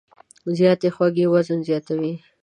زیاتې 0.57 0.89
خوږې 0.95 1.25
وزن 1.33 1.59
زیاتوي. 1.69 2.13